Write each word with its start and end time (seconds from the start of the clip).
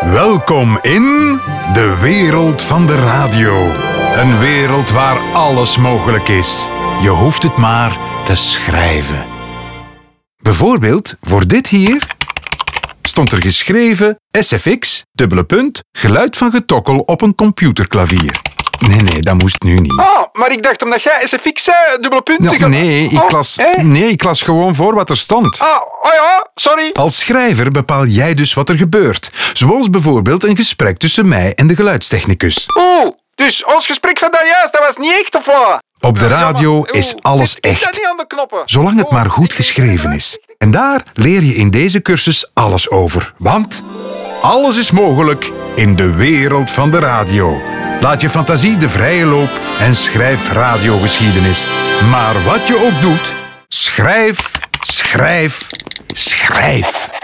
Welkom 0.00 0.78
in 0.82 1.40
de 1.72 1.98
wereld 2.00 2.62
van 2.62 2.86
de 2.86 2.94
radio. 2.94 3.72
Een 4.14 4.38
wereld 4.38 4.90
waar 4.90 5.18
alles 5.32 5.76
mogelijk 5.76 6.28
is. 6.28 6.68
Je 7.02 7.08
hoeft 7.08 7.42
het 7.42 7.56
maar 7.56 7.98
te 8.24 8.34
schrijven. 8.34 9.26
Bijvoorbeeld 10.42 11.14
voor 11.20 11.46
dit 11.46 11.66
hier 11.66 12.16
stond 13.02 13.32
er 13.32 13.42
geschreven 13.42 14.20
SFX, 14.30 15.02
dubbele 15.12 15.44
punt, 15.44 15.80
geluid 15.92 16.36
van 16.36 16.50
getokkel 16.50 16.98
op 16.98 17.22
een 17.22 17.34
computerklavier. 17.34 18.40
Nee, 18.88 19.00
nee, 19.00 19.20
dat 19.20 19.38
moest 19.38 19.62
nu 19.62 19.78
niet. 19.78 19.98
Ah, 19.98 20.22
maar 20.32 20.52
ik 20.52 20.62
dacht 20.62 20.82
omdat 20.82 21.02
jij 21.02 21.20
SFX 21.24 21.64
zei, 21.64 21.76
dubbele 22.00 22.22
punt. 22.22 22.46
Had- 22.46 22.68
nee, 22.68 23.04
ik 23.04 23.22
Oh, 23.22 23.30
las, 23.30 23.58
nee, 23.76 24.08
ik 24.08 24.22
las 24.24 24.42
gewoon 24.42 24.74
voor 24.74 24.94
wat 24.94 25.10
er 25.10 25.16
stond. 25.16 25.58
Ah, 25.58 25.68
oh 26.00 26.12
ja, 26.14 26.46
sorry. 26.54 26.90
Als 26.92 27.18
schrijver 27.18 27.70
bepaal 27.70 28.04
jij 28.06 28.34
dus 28.34 28.54
wat 28.54 28.68
er 28.68 28.76
gebeurt. 28.76 29.30
Zoals 29.52 29.90
bijvoorbeeld 29.90 30.44
een 30.44 30.56
gesprek 30.56 30.98
tussen 30.98 31.28
mij 31.28 31.52
en 31.54 31.66
de 31.66 31.74
geluidstechnicus. 31.76 32.66
Oeh, 32.76 33.10
dus 33.34 33.64
ons 33.64 33.86
gesprek 33.86 34.18
van 34.18 34.30
daarjuist, 34.30 34.72
dat 34.72 34.82
was 34.86 34.96
niet 34.96 35.12
echt 35.20 35.36
of 35.36 35.44
wat? 35.44 35.82
Op 36.00 36.18
de 36.18 36.26
radio 36.28 36.82
is 36.82 37.14
alles 37.20 37.60
echt. 37.60 37.82
dat 37.84 37.92
niet 37.92 38.06
aan 38.10 38.16
de 38.16 38.26
knoppen? 38.26 38.62
Zolang 38.64 38.98
het 38.98 39.10
maar 39.10 39.30
goed 39.30 39.52
geschreven 39.52 40.12
is. 40.12 40.38
En 40.58 40.70
daar 40.70 41.04
leer 41.14 41.42
je 41.42 41.54
in 41.54 41.70
deze 41.70 42.02
cursus 42.02 42.50
alles 42.54 42.90
over. 42.90 43.34
Want 43.38 43.82
alles 44.42 44.76
is 44.76 44.90
mogelijk 44.90 45.50
in 45.74 45.96
de 45.96 46.14
wereld 46.14 46.70
van 46.70 46.90
de 46.90 46.98
radio. 46.98 47.60
Laat 48.00 48.20
je 48.20 48.30
fantasie 48.30 48.76
de 48.76 48.88
vrije 48.88 49.26
loop 49.26 49.50
en 49.80 49.94
schrijf 49.94 50.52
radiogeschiedenis. 50.52 51.64
Maar 52.10 52.42
wat 52.44 52.66
je 52.66 52.82
ook 52.86 53.02
doet, 53.02 53.34
schrijf, 53.68 54.50
schrijf, 54.80 55.66
schrijf. 56.14 57.19